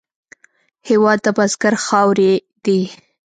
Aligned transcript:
هېواد 0.89 1.19
د 1.25 1.27
بزګر 1.37 1.73
خاورې 1.85 2.31
دي. 2.65 2.81